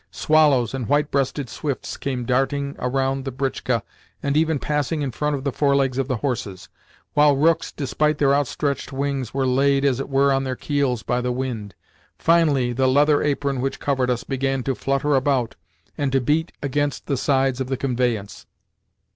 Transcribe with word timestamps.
Swallows 0.09 0.73
and 0.73 0.87
white 0.89 1.11
breasted 1.11 1.47
swifts 1.47 1.95
came 1.95 2.25
darting 2.25 2.75
around 2.79 3.23
the 3.23 3.31
britchka 3.31 3.83
and 4.23 4.35
even 4.35 4.57
passing 4.57 5.03
in 5.03 5.11
front 5.11 5.35
of 5.35 5.43
the 5.43 5.51
forelegs 5.51 5.99
of 5.99 6.07
the 6.07 6.15
horses. 6.17 6.69
While 7.13 7.35
rooks, 7.37 7.71
despite 7.71 8.17
their 8.17 8.33
outstretched 8.33 8.91
wings, 8.91 9.31
were 9.31 9.45
laid, 9.45 9.85
as 9.85 9.99
it 9.99 10.09
were, 10.09 10.33
on 10.33 10.43
their 10.43 10.55
keels 10.55 11.03
by 11.03 11.21
the 11.21 11.31
wind. 11.31 11.75
Finally, 12.17 12.73
the 12.73 12.87
leather 12.87 13.21
apron 13.21 13.61
which 13.61 13.79
covered 13.79 14.09
us 14.09 14.23
began 14.23 14.63
to 14.63 14.73
flutter 14.73 15.13
about 15.15 15.55
and 15.99 16.11
to 16.13 16.19
beat 16.19 16.51
against 16.63 17.05
the 17.05 17.15
sides 17.15 17.61
of 17.61 17.67
the 17.67 17.77
conveyance. 17.77 18.47